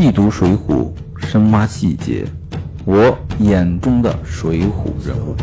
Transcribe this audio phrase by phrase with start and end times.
[0.00, 0.94] 细读《水浒》，
[1.26, 2.24] 深挖细节，
[2.86, 5.34] 我眼中的水浒人物。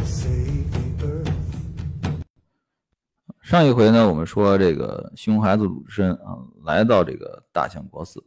[3.42, 8.24] 上一回呢，我们说这个熊孩子鲁智深啊，来到这个大相国寺。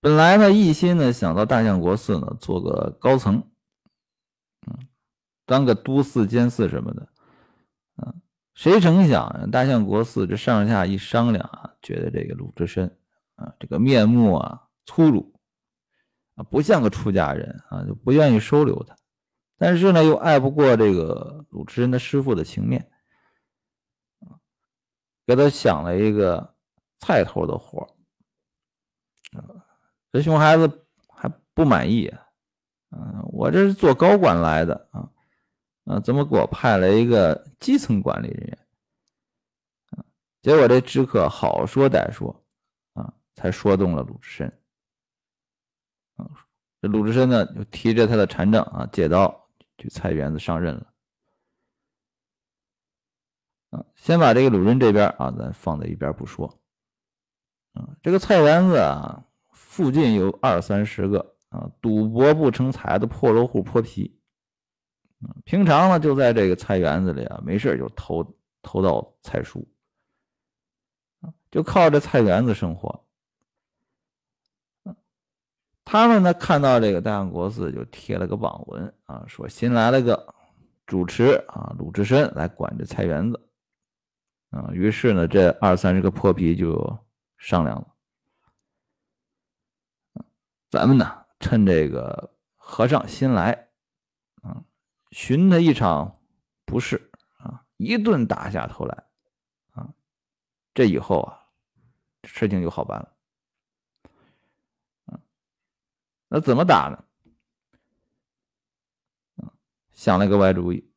[0.00, 3.44] 本来呢，一心呢想到大相国寺呢做个高层，
[4.66, 4.76] 嗯，
[5.46, 7.08] 当个都寺监寺什么的，
[7.98, 8.20] 嗯，
[8.54, 12.96] 谁成想大相国寺这上下一商量啊，觉得这个鲁智深。
[13.40, 15.32] 啊，这个面目啊粗鲁
[16.34, 18.94] 啊，不像个出家人啊，就不愿意收留他。
[19.56, 22.90] 但是呢，又爱不过这个鲁智深的师傅的情面，
[25.26, 26.54] 给他想了一个
[26.98, 27.96] 菜头的活。
[30.12, 32.26] 这熊孩子还不满意啊，
[32.90, 35.08] 啊，我这是做高管来的啊，
[35.84, 38.58] 啊，怎么给我派了一个基层管理人员？
[40.42, 42.44] 结果这知客好说歹说。
[43.40, 44.60] 才说动了鲁智深，
[46.82, 50.92] 这鲁智深呢就提着他的禅杖啊，借刀去菜园子上任了。
[53.70, 56.60] 啊，先把这个鲁智深这边啊，咱放在一边不说。
[57.72, 64.20] 啊，这个菜园子啊，附近有二三十个啊，赌博不成才的破落户泼皮，
[65.22, 69.64] 啊，平常呢就在这个菜园子里啊，没事就偷偷盗菜蔬，
[71.50, 73.02] 就靠着菜园子生活。
[75.92, 80.32] 他们呢看到这个大相国寺就贴了个榜文啊，说新来了个
[80.86, 83.50] 主持啊，鲁智深来管这菜园子
[84.50, 84.70] 啊。
[84.72, 86.96] 于是呢，这二三十个泼皮就
[87.38, 87.76] 商量
[90.14, 90.24] 了，
[90.70, 93.50] 咱们呢趁这个和尚新来
[94.42, 94.62] 啊，
[95.10, 96.20] 寻他一场
[96.64, 99.06] 不是啊，一顿打下头来
[99.72, 99.92] 啊，
[100.72, 101.36] 这以后啊，
[102.22, 103.12] 事情就好办了。
[106.30, 107.04] 那怎么打呢？
[109.92, 110.90] 想了个歪主意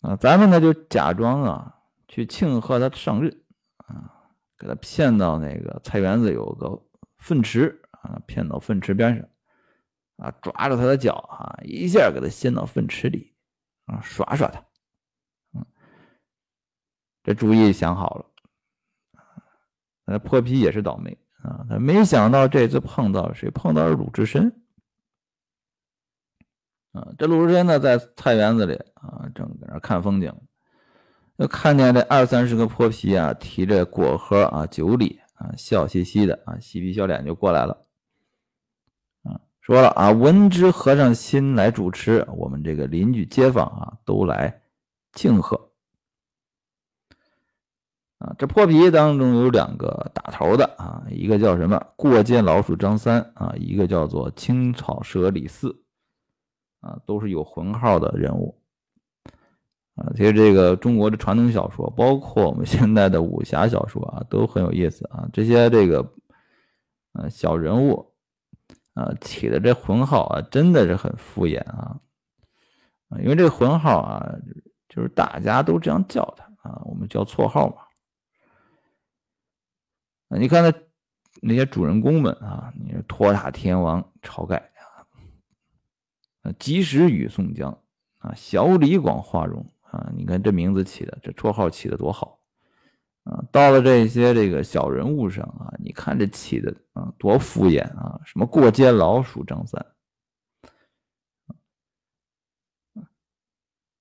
[0.00, 0.16] 啊！
[0.16, 1.76] 咱们呢就假装啊
[2.08, 3.44] 去庆贺他上任
[3.76, 6.82] 啊，给他骗到那个菜园子有个
[7.18, 9.28] 粪池啊，骗到粪池边上
[10.16, 13.34] 啊，抓着他的脚啊，一下给他掀到粪池里
[13.84, 14.64] 啊，耍耍他。
[15.52, 15.66] 嗯，
[17.22, 18.26] 这主意想好了
[20.06, 21.18] 那破皮也是倒霉。
[21.42, 23.50] 啊，他没想到这次碰到谁？
[23.50, 24.62] 碰到了鲁智深。
[26.92, 30.32] 啊，这鲁智深呢，在菜园子里啊，正在那看风景，
[31.38, 37.86] 就看见这二三十个泼皮啊，提着果盒啊、酒礼啊，笑嘻嘻的啊，嬉皮笑脸就过来了。
[39.60, 44.62] 说了啊，闻知和尚新来主持，我们这个邻居街坊啊，都来
[45.12, 45.71] 庆贺。
[48.22, 55.82] 啊，这破皮当中有两个打头的啊，一个叫什么过街老鼠张三啊，一个叫做青草蛇李四
[56.82, 58.56] 啊，都是有魂号的人物
[59.96, 60.12] 啊。
[60.14, 65.28] 其实这个中国的传统小说，包括我们现在的武侠小说啊，都很有意思啊。
[65.32, 66.08] 这些这个
[67.14, 68.12] 呃小人物
[68.94, 71.98] 啊起的这魂号啊，真的是很敷衍啊
[73.08, 74.32] 啊，因为这个魂号啊，
[74.88, 77.74] 就是大家都这样叫他啊，我们叫绰号嘛。
[80.38, 80.72] 你看那
[81.40, 84.56] 那些主人公们啊，你说托塔天王晁盖
[86.42, 87.76] 啊，及时雨宋江
[88.18, 92.40] 啊，小李广花荣啊，你看这名字起的，这绰号起的多好
[93.24, 93.44] 啊！
[93.52, 98.20] 到了这些这个小人物上啊，你看这起的啊，多敷衍啊！
[98.24, 99.84] 什么过街老鼠张三，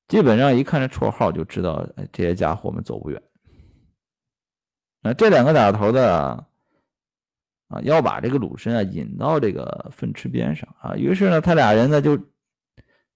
[0.07, 3.21] 基本上一看这绰号就知道，哎，这些家伙们走不远。
[5.03, 6.45] 那这两个打头的
[7.67, 10.95] 啊，要把这个鲁智啊引到这个粪池边上啊。
[10.95, 12.15] 于是呢，他俩人呢就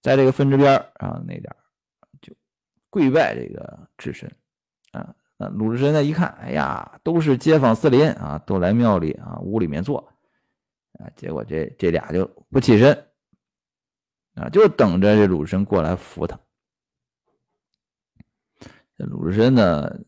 [0.01, 1.55] 在这个粪池边啊那点
[2.23, 2.33] 就
[2.89, 4.31] 跪拜这个智深
[4.93, 5.13] 啊。
[5.37, 9.99] 那鲁智深呢一看，哎呀，都是街坊四邻啊，都来庙里啊屋里面坐
[10.93, 11.05] 啊。
[11.15, 13.09] 结果这这俩就不起身
[14.33, 16.39] 啊，就等着这鲁智深过来扶他。
[18.97, 19.99] 这鲁智深呢。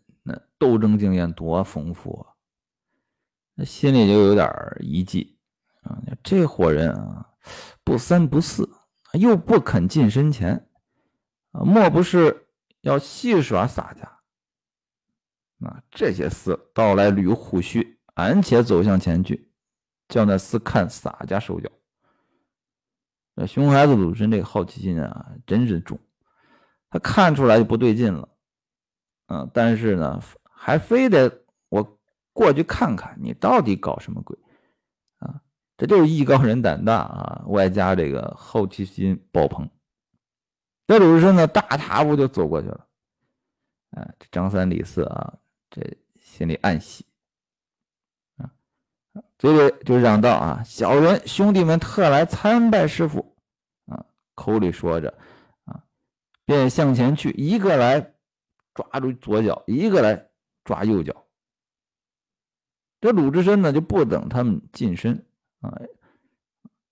[0.58, 2.34] 斗争经验多丰富啊！
[3.56, 4.50] 那心里就有点
[4.80, 5.38] 疑忌
[5.82, 5.98] 啊。
[6.24, 7.30] 这伙人啊，
[7.84, 8.70] 不三不四，
[9.14, 10.70] 又不肯近身前
[11.52, 12.48] 啊，莫不是
[12.82, 14.20] 要戏耍洒家？
[15.68, 19.52] 啊，这些厮到来捋胡须，俺且走向前去，
[20.08, 21.70] 叫那厮看洒家手脚。
[23.34, 26.00] 那熊孩子鲁智这个好奇心啊，真是重，
[26.90, 28.30] 他看出来就不对劲了。
[29.28, 30.22] 嗯，但是呢，
[30.58, 32.00] 还非得我
[32.34, 34.38] 过去看看你到底搞什么鬼
[35.20, 35.42] 啊，
[35.78, 39.70] 这就是艺高人胆大啊，外加这个好奇心爆棚。
[40.88, 42.88] 这鲁智深呢，大踏步就走过去了。
[43.92, 45.34] 哎，这张三李四啊，
[45.70, 45.82] 这
[46.20, 47.06] 心里暗喜
[48.38, 48.52] 啊，
[49.38, 53.36] 嘴里就嚷道啊：“小人兄弟们特来参拜师傅
[53.86, 54.06] 啊！”
[54.36, 55.14] 口里说着
[55.66, 55.84] 啊，
[56.46, 58.14] 便向前去，一个来
[58.74, 60.30] 抓住左脚，一个来
[60.68, 61.26] 抓右脚。
[63.00, 65.26] 这鲁智深呢，就不等他们近身
[65.62, 65.80] 啊，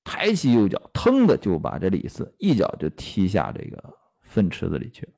[0.05, 5.11] 抬起右脚，腾的就把这李四一脚就踢下这个粪池子里去了。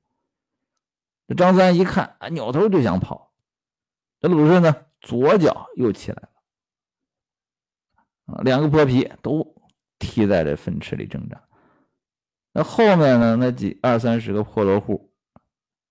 [1.27, 3.31] 这张三一看啊，扭头就想跑。
[4.19, 6.29] 这鲁智深呢，左脚又起来了，
[8.33, 9.55] 啊，两个泼皮都
[9.99, 11.39] 踢在这粪池里挣扎。
[12.53, 15.13] 那后面呢，那几二三十个破落户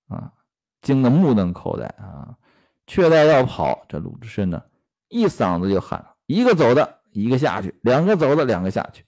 [0.09, 0.33] 啊，
[0.81, 2.39] 惊得目瞪口呆啊，
[2.87, 4.63] 却在要跑，这鲁智深呢。
[5.09, 9.05] 一嗓子就喊：“一个走的，一个下去；两个走的，两个下去。”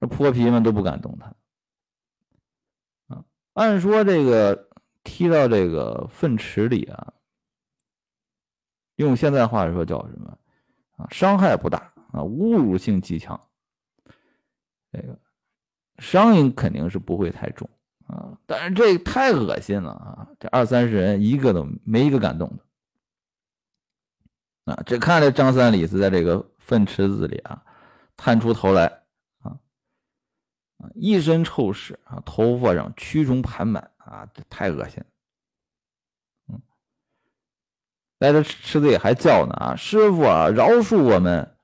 [0.00, 1.36] 这泼皮们都不敢动弹。
[3.08, 4.70] 啊，按说这个
[5.02, 7.12] 踢到这个粪池里啊，
[8.96, 10.38] 用现在话说叫什么
[10.96, 11.08] 啊？
[11.10, 13.38] 伤害不大啊，侮辱性极强。
[14.92, 15.18] 这个
[15.98, 17.68] 伤影肯定是不会太重
[18.10, 20.26] 啊，但是这太恶心了啊！
[20.40, 22.64] 这二三十人一个都没一个敢动的。
[24.72, 27.62] 啊，只看着张三李四在这个粪池子里啊，
[28.16, 28.86] 探出头来
[29.42, 29.56] 啊，
[30.78, 35.06] 啊，一身臭屎啊，头发上蛆虫盘满啊，这太恶心了。
[36.48, 36.60] 嗯，
[38.18, 41.56] 在这池子里还叫呢啊，师傅啊，饶恕我们。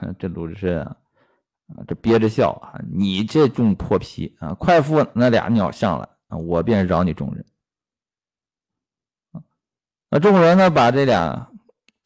[0.18, 0.96] 这鲁智深啊，
[1.68, 7.44] 啊，这憋着笑啊，你这种破皮啊，快付那俩鸟上来啊，我便饶你众人。
[10.10, 11.50] 那众人呢，把这俩。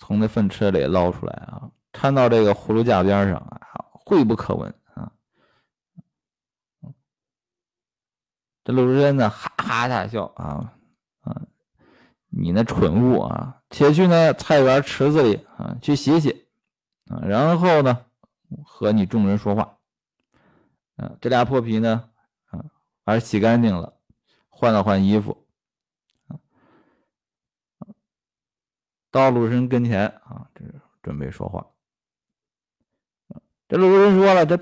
[0.04, 5.12] 从那粪池里捞出来啊，搀到这个葫芦架边上啊，秽不可闻啊！
[8.64, 10.74] 这鲁智深呢，哈哈大笑啊
[11.20, 11.42] 啊！
[12.30, 16.48] 你那蠢物啊，且去那菜园池子里啊去洗洗
[17.06, 18.04] 啊，然后呢
[18.64, 19.78] 和你众人说话。
[20.96, 22.10] 啊，这俩破皮呢
[22.50, 22.64] 啊，
[23.04, 23.94] 把洗干净了，
[24.48, 25.46] 换了换衣服。
[29.10, 30.64] 到鲁智深跟前啊，这
[31.02, 31.66] 准备说话。
[33.68, 34.58] 这鲁智深说了：“这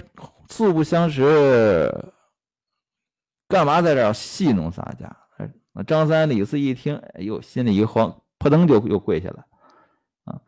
[0.48, 2.12] 素不相识，
[3.48, 5.16] 干嘛在这戏弄洒家？”
[5.86, 9.46] 张三李四一听，哎呦，心里一慌，扑腾就又跪下了。
[10.24, 10.40] 啊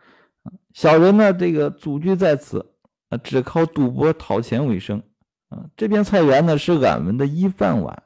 [0.74, 2.71] 小人呢，这个祖居在此，
[3.12, 5.02] 啊，只靠赌博讨钱为生。
[5.50, 8.02] 啊，这片菜园呢，是俺们的一饭碗。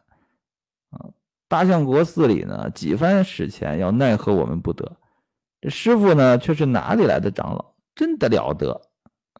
[0.90, 1.10] 啊，
[1.46, 4.96] 大相国寺里呢，几番使钱，要奈何我们不得。
[5.60, 7.72] 这师傅呢，却是哪里来的长老？
[7.94, 8.82] 真的了得！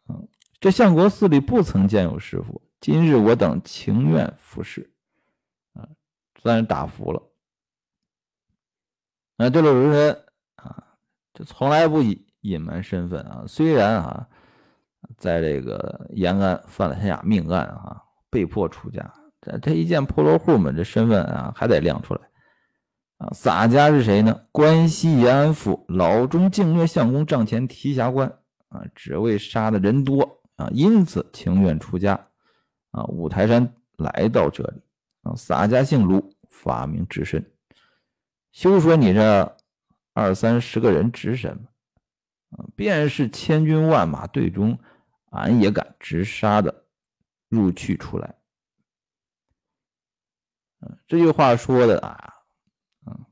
[0.07, 0.29] 嗯，
[0.61, 4.89] 这相国寺里不曾见有师傅，今日我等情愿服侍。
[5.73, 5.89] 啊，
[6.41, 7.21] 算是打服了。
[9.35, 10.23] 啊，这鲁智深
[10.55, 10.95] 啊，
[11.33, 13.43] 这从来不隐隐瞒身份啊。
[13.47, 14.29] 虽然啊，
[15.17, 19.13] 在这个延安犯了下命案啊，被迫出家。
[19.41, 22.21] 这这一见破落户们，这身份啊，还得亮出来。
[23.17, 24.41] 啊，洒家是谁呢？
[24.51, 28.27] 关西延安府老中净虐相公帐前提辖官
[28.69, 32.27] 啊，只为杀的人多啊，因此情愿出家
[32.91, 33.03] 啊。
[33.05, 34.81] 五台山来到这里
[35.23, 37.43] 啊，洒家姓卢，法名智深。
[38.51, 39.55] 休说你这
[40.13, 41.63] 二三十个人值什么
[42.51, 42.65] 啊？
[42.75, 44.77] 便是千军万马队中，
[45.31, 46.85] 俺也敢直杀的
[47.49, 48.35] 入去出来。
[51.07, 52.33] 这句话说的啊。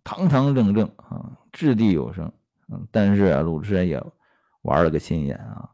[0.06, 2.32] 堂堂正正啊，掷地有声。
[2.70, 4.02] 嗯，但是啊，鲁智深也
[4.62, 5.70] 玩了个心眼啊。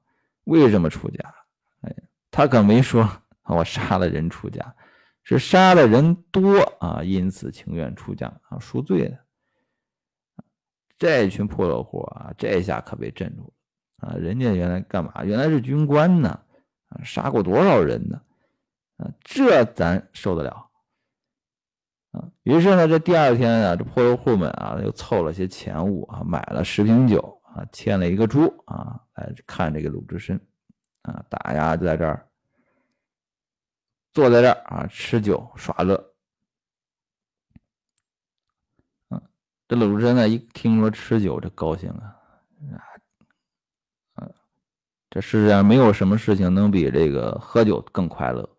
[0.46, 1.36] 为什么出家？
[1.82, 1.96] 哎，
[2.32, 3.08] 他可没说
[3.44, 4.76] 我杀了人出家，
[5.24, 9.20] 是杀的人多啊，因此情愿出家啊，赎罪的。
[11.02, 13.52] 这群破落户啊，这下可被镇住
[13.98, 14.14] 了啊！
[14.18, 15.24] 人家原来干嘛？
[15.24, 16.30] 原来是军官呢
[16.90, 18.22] 啊，杀过多少人呢？
[18.98, 20.70] 啊，这咱受得了？
[22.12, 30.40] 啊，于是呢，这第二天啊，这破落户们啊，又凑了些钱物啊，买了十瓶酒啊，牵了一个猪啊，来看这个鲁智深
[31.02, 32.30] 啊，大家就在这儿
[34.14, 36.11] 坐在这儿啊，吃酒耍乐。
[39.72, 42.20] 这鲁智深呢，一听说吃酒，这高兴啊，
[44.16, 44.28] 啊，
[45.10, 48.50] 这世界上没有什么事情能比这个喝酒更快乐。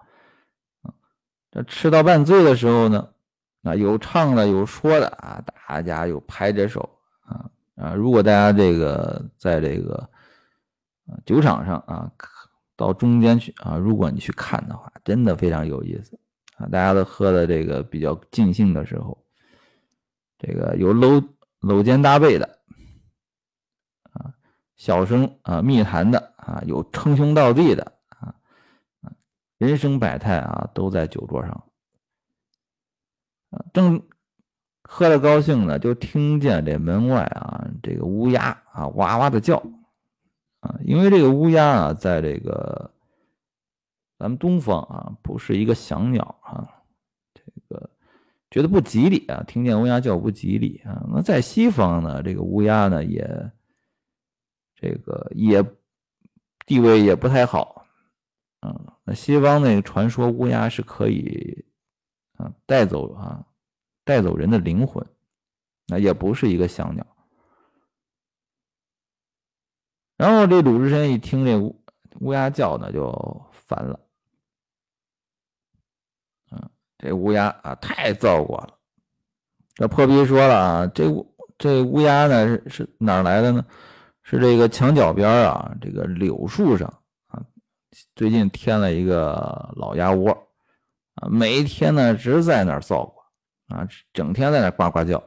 [1.51, 3.11] 这吃到半醉的时候呢。
[3.63, 7.45] 啊，有唱的，有说的啊，大家又拍着手啊
[7.77, 7.95] 啊！
[7.95, 10.09] 如果大家这个在这个，
[11.27, 12.11] 酒场上啊，
[12.75, 16.19] 到中间去啊，如果你去看的话，真的非常有意思
[16.57, 16.67] 啊！
[16.73, 19.17] 大家都喝的这个比较尽兴的时候，
[20.43, 21.23] 这个有搂
[21.61, 22.59] 搂肩搭背的
[24.13, 24.35] 啊，
[24.77, 28.35] 小声啊密谈的啊，有称兄道弟的啊，
[29.59, 31.51] 人生百态啊，都在酒桌上
[33.51, 34.03] 啊，正。
[34.85, 39.57] 喝的高兴呢，就听见这门外啊，这个乌鸦啊哇哇的叫
[40.61, 42.91] 啊，因为这个乌鸦啊，在这个
[44.19, 46.82] 咱们东方啊，不是一个祥鸟啊，
[48.53, 51.05] 觉得不吉利啊，听见乌鸦叫不吉利啊。
[51.13, 53.51] 那在西方呢，这个乌鸦呢也
[54.77, 55.61] 这个也
[56.67, 57.85] 地位也不太好
[58.61, 58.95] 啊。
[59.03, 61.65] 那西方那个传说乌鸦是可以
[62.37, 63.45] 啊带走啊。
[64.05, 65.07] 带走人的灵魂，
[65.87, 67.07] 那也不是一个祥鸟。
[70.17, 71.81] 然后这鲁智深一听这乌
[72.19, 73.13] 乌鸦叫呢，就
[73.53, 74.01] 烦了。
[77.03, 78.75] 这乌鸦啊，太造过了。
[79.75, 81.05] 这破逼说了啊，这
[81.59, 83.65] 这乌鸦呢是是哪来的呢？
[84.23, 86.87] 是这个墙角边啊，这个柳树上
[87.27, 87.43] 啊，
[88.15, 90.31] 最近添了一个老鸭窝
[91.17, 93.21] 啊，每一天呢只在那儿造过。
[93.67, 95.19] 啊，整天在那呱呱叫。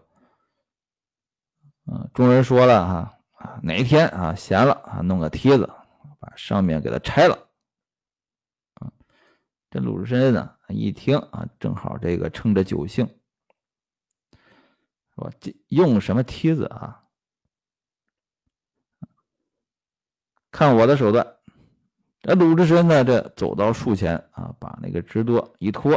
[1.88, 5.70] 啊，众人说了哈，啊，哪一天啊闲了啊，弄个梯子，
[6.22, 7.36] 把上面给它拆了。
[8.76, 8.88] 啊，
[9.70, 13.08] 这鲁智深呢一听啊，正好这个趁着酒兴，
[15.16, 15.32] 说
[15.68, 17.04] 用什么梯子啊？
[20.52, 21.36] 看我的手段。
[22.22, 25.96] 这鲁智深呢，这走到树前啊，把那个直多一拖，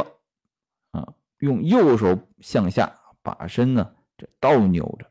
[0.91, 1.13] 啊。
[1.39, 5.09] 用右手向下把身呢，这倒扭着，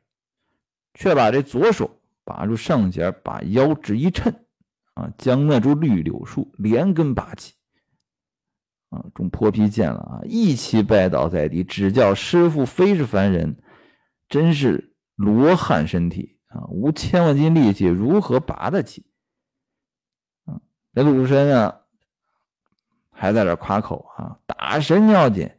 [0.95, 4.33] 却把这左手把住上节，把腰直一抻，
[4.95, 7.55] 啊，将那株绿柳树连根拔起。
[8.91, 13.57] 啊，众泼皮见了啊，一起拜倒在地，只叫师傅非是凡人，
[14.29, 19.05] 真是罗汉身体啊，无千万斤力气，如何拔得起？
[20.47, 20.61] 啊，
[20.95, 21.81] 这鲁智深啊，
[23.11, 25.51] 还在这夸口啊，打神要紧。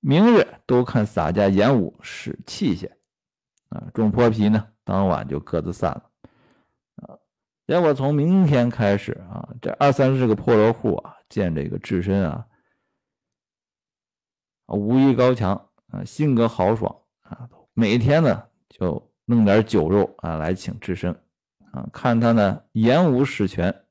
[0.00, 2.88] 明日都看洒家演武使器械，
[3.70, 6.10] 啊，众泼皮呢，当晚就各自散了，
[6.96, 7.18] 啊，
[7.66, 12.46] 结果从明天开始啊，这二三十个破落户啊，见这个智深啊，
[14.66, 21.12] 武艺高强啊，性格豪爽啊，每天呢就弄点酒肉啊来请智深，
[21.72, 23.82] 啊，看他呢演武使拳。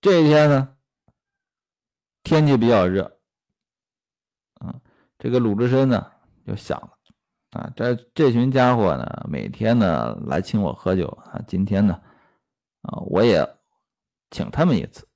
[0.00, 0.76] 这一天呢，
[2.24, 3.20] 天气比较热，
[4.54, 4.80] 啊，
[5.16, 6.12] 这个鲁智深呢
[6.44, 6.98] 就想了，
[7.52, 11.94] 啊，这这群家伙呢，每天呢来请我喝酒啊，今天呢，
[12.82, 13.48] 啊，我也
[14.30, 15.06] 请他们一次，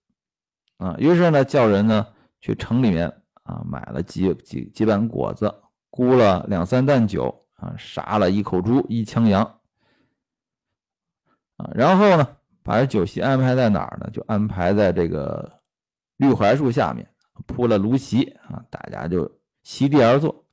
[0.79, 2.07] 啊，于是呢叫人呢
[2.41, 3.09] 去城里面
[3.43, 5.55] 啊买了几几几板果子，
[5.91, 9.43] 沽了两三担酒，啊，杀了一口猪，一枪羊，
[11.57, 12.37] 啊，然后呢。
[12.67, 14.11] 把这酒席安排在哪儿呢？
[14.11, 15.61] 就安排在这个
[16.17, 17.09] 绿槐树下面，
[17.47, 20.45] 铺了芦席啊，大家就席地而坐，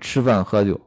[0.00, 0.80] 吃饭喝酒。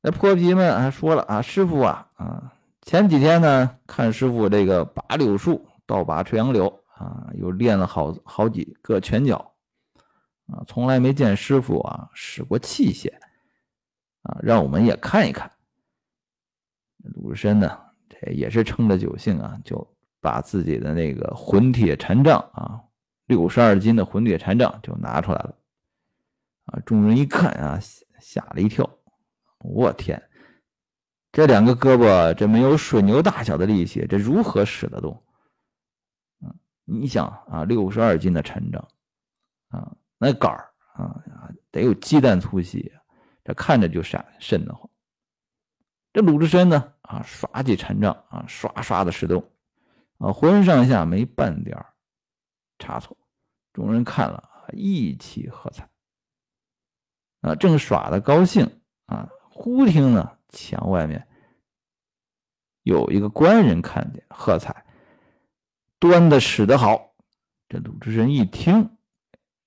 [0.00, 9.54] 那泼皮们还说了啊，师傅啊啊，前几天呢，看师傅这个拔柳树、倒拔垂杨柳啊，又练了好好几个拳脚
[10.46, 13.12] 啊，从来没见师傅啊使过器械
[14.22, 15.48] 啊，让我们也看一看。
[16.98, 19.86] 鲁智深呢，这也是趁着酒兴啊，就
[20.20, 22.80] 把自己的那个混铁禅杖啊，
[23.26, 25.54] 六十二斤的混铁禅杖就拿出来了。
[26.72, 27.78] 啊，众人一看啊，
[28.18, 28.88] 吓了一跳。
[29.58, 30.20] 我天，
[31.30, 35.22] 这两个胳膊这没有水牛大小的力气，这如何使得动？
[36.84, 38.88] 你想啊，六十二斤的禅杖
[39.68, 41.22] 啊，那杆儿啊
[41.70, 42.92] 得有鸡蛋粗细，
[43.44, 44.90] 这看着就闪瘆得慌。
[46.12, 49.48] 这鲁智深呢，啊，耍起禅杖啊，刷刷的使动，
[50.18, 51.78] 啊，浑身上下没半点
[52.78, 53.16] 差错。
[53.72, 55.88] 众人看了，一起喝彩。
[57.42, 61.28] 啊，正耍的高兴啊，忽听呢，墙外面
[62.82, 64.86] 有一个官人看见，喝彩，
[65.98, 67.14] 端的使得好。
[67.68, 68.96] 这鲁智深一听，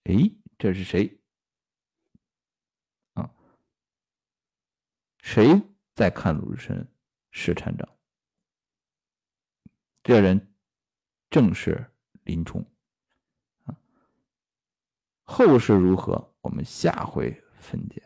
[0.03, 1.19] 哎，这是谁？
[3.13, 3.31] 啊，
[5.21, 5.61] 谁？
[5.95, 6.87] 在看鲁智深
[7.31, 7.87] 使禅杖，
[10.03, 10.53] 这人
[11.29, 11.89] 正是
[12.23, 12.65] 林冲。
[15.23, 18.04] 后事如何，我们下回分解。